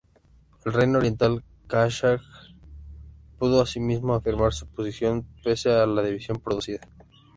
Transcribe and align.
El 0.65 0.73
reino 0.73 0.97
oriental 0.97 1.43
Kashgar 1.67 2.21
pudo, 3.37 3.61
asimismo, 3.61 4.15
afirmar 4.15 4.51
su 4.51 4.65
posición 4.65 5.27
pese 5.43 5.69
a 5.71 5.85
la 5.85 6.01
división 6.01 6.39
producida. 6.39 6.81